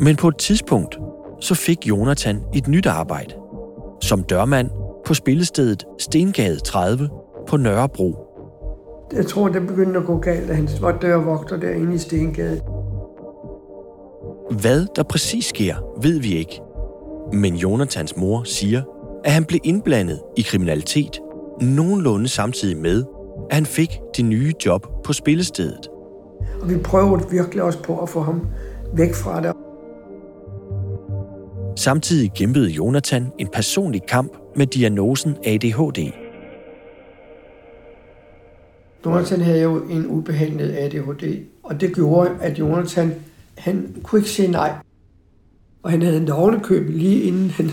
[0.00, 0.98] Men på et tidspunkt,
[1.40, 3.34] så fik Jonathan et nyt arbejde.
[4.02, 4.70] Som dørmand
[5.06, 7.08] på spillestedet Stengade 30
[7.48, 8.16] på Nørrebro.
[9.12, 12.60] Jeg tror, det begyndte at gå galt, da han var dørvogter derinde i Stengade.
[14.60, 16.60] Hvad der præcis sker, ved vi ikke.
[17.32, 18.82] Men Jonathans mor siger,
[19.24, 21.20] at han blev indblandet i kriminalitet
[21.60, 23.04] nogenlunde samtidig med,
[23.50, 25.88] at han fik det nye job på spillestedet.
[26.62, 28.46] Og vi prøvede virkelig også på at få ham
[28.92, 29.52] væk fra det.
[31.78, 36.12] Samtidig kæmpede Jonathan en personlig kamp med diagnosen ADHD.
[39.06, 43.14] Jonathan havde jo en ubehandlet ADHD, og det gjorde, at Jonathan
[43.58, 44.72] han kunne ikke sige nej.
[45.82, 47.70] Og han havde en ovenikøb lige inden han,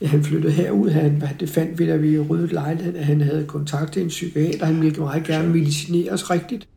[0.00, 0.90] ja, han flyttede herud.
[0.90, 4.66] Han, det fandt vi, da vi ryddet lejligheden, at han havde kontakt til en psykiater.
[4.66, 6.68] Han ville meget gerne medicineres rigtigt.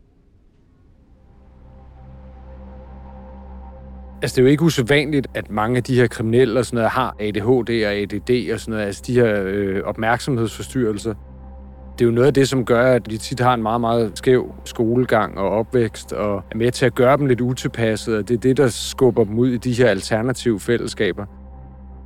[4.22, 6.92] Altså, det er jo ikke usædvanligt, at mange af de her kriminelle og sådan noget
[6.92, 11.14] har ADHD og ADD og sådan noget, altså de her øh, opmærksomhedsforstyrrelser.
[12.00, 14.12] Det er jo noget af det, som gør, at de tit har en meget, meget
[14.16, 18.34] skæv skolegang og opvækst, og er med til at gøre dem lidt utilpasset, og det
[18.34, 21.26] er det, der skubber dem ud i de her alternative fællesskaber.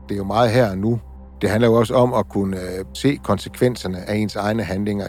[0.09, 1.00] Det er jo meget her og nu.
[1.42, 5.08] Det handler jo også om at kunne øh, se konsekvenserne af ens egne handlinger.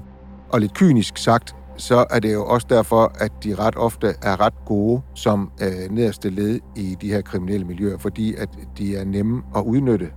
[0.51, 4.41] Og lidt kynisk sagt, så er det jo også derfor, at de ret ofte er
[4.41, 9.05] ret gode som øh, nederste led i de her kriminelle miljøer, fordi at de er
[9.05, 10.09] nemme at udnytte.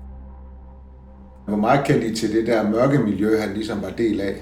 [1.47, 4.35] Hvor meget kendte I til det der mørke miljø, han ligesom var del af?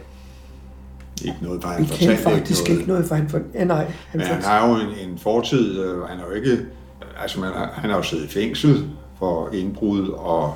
[1.25, 2.79] Ikke noget, for Vi han kendte fortalte faktisk ikke noget.
[2.79, 3.39] ikke noget, for han for...
[3.53, 6.57] Ja, nej, han Men han har jo en, en fortid, øh, han er jo ikke,
[7.21, 10.53] altså man har, han har jo siddet i fængsel for indbrud og,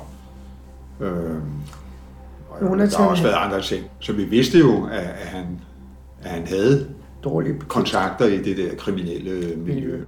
[1.00, 1.10] øh,
[2.50, 3.84] og der Jonathan- har også været andre ting.
[4.00, 5.60] Så vi vidste jo, at, at, han,
[6.22, 6.88] at han havde
[7.24, 10.04] dårlig kontakter i det der kriminelle miljø.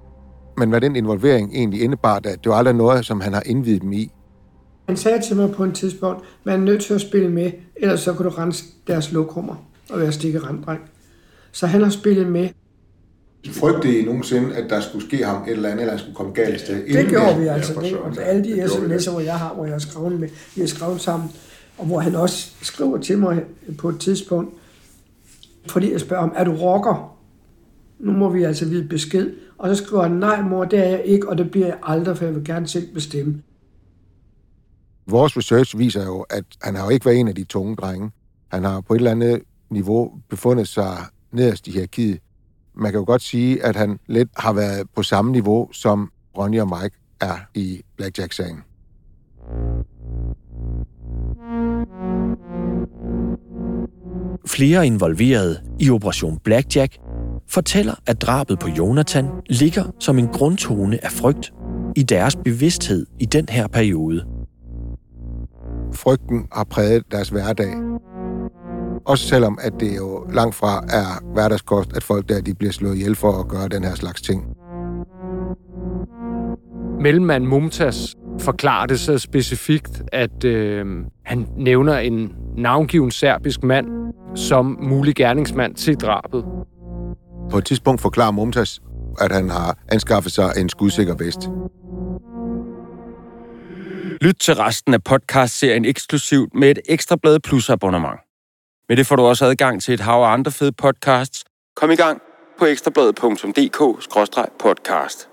[0.56, 3.82] Men hvad den involvering egentlig indebar, at det var aldrig noget, som han har indvidet
[3.82, 4.10] dem i.
[4.86, 8.00] Han sagde til mig på et tidspunkt, man er nødt til at spille med, ellers
[8.00, 9.54] så kan du rense deres lokummer
[9.90, 10.80] og være stikke randdreng.
[11.52, 12.48] Så han har spillet med.
[13.50, 16.32] Frygtede I nogensinde, at der skulle ske ham et eller andet, eller han skulle komme
[16.32, 16.86] galt af sted?
[16.86, 17.80] Det gjorde vi altså.
[17.82, 20.68] Det, og alle de sms'er, hvor jeg har, hvor jeg har skrevet med, vi har
[20.68, 21.30] skrevet sammen,
[21.78, 23.44] og hvor han også skriver til mig
[23.78, 24.54] på et tidspunkt,
[25.68, 27.16] fordi jeg spørger ham, er du rocker?
[27.98, 29.32] Nu må vi altså vide besked.
[29.58, 32.16] Og så skriver han, nej mor, det er jeg ikke, og det bliver jeg aldrig,
[32.16, 33.42] for jeg vil gerne selv bestemme.
[35.06, 38.10] Vores research viser jo, at han har jo ikke været en af de tunge drenge.
[38.48, 40.96] Han har på et eller andet niveau befundet sig
[41.32, 42.18] nederst i hierarkiet.
[42.74, 46.60] Man kan jo godt sige, at han lidt har været på samme niveau, som Ronny
[46.60, 48.62] og Mike er i Blackjack-sagen.
[54.46, 56.98] Flere involverede i Operation Blackjack
[57.48, 61.52] fortæller, at drabet på Jonathan ligger som en grundtone af frygt
[61.96, 64.24] i deres bevidsthed i den her periode.
[65.94, 67.74] Frygten har præget deres hverdag.
[69.06, 72.96] Også selvom, at det jo langt fra er hverdagskost, at folk der de bliver slået
[72.96, 74.44] ihjel for at gøre den her slags ting.
[77.00, 80.86] Mellemmand Mumtaz forklarer det så specifikt, at øh,
[81.24, 83.86] han nævner en navngiven serbisk mand
[84.36, 86.44] som mulig gerningsmand til drabet.
[87.50, 88.78] På et tidspunkt forklarer Mumtaz,
[89.20, 91.40] at han har anskaffet sig en skudsikker vest.
[94.20, 98.20] Lyt til resten af podcast-serien eksklusivt med et Ekstrablad Plus abonnement.
[98.88, 101.44] Med det får du også adgang til et hav af andre fede podcasts.
[101.76, 102.20] Kom i gang
[102.58, 105.26] på ekstrabladet.dk-podcast.